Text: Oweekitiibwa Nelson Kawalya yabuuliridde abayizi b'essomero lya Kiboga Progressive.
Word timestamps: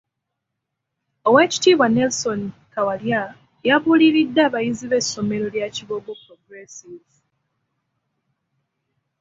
Oweekitiibwa 1.27 1.87
Nelson 1.89 2.41
Kawalya 2.73 3.23
yabuuliridde 3.67 4.41
abayizi 4.47 4.85
b'essomero 4.91 5.45
lya 5.55 5.67
Kiboga 5.75 6.11
Progressive. 6.23 7.11